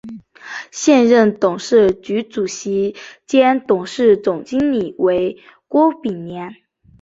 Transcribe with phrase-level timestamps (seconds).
[0.71, 2.95] 现任董事局主席
[3.27, 6.55] 兼董事总经理为郭炳联。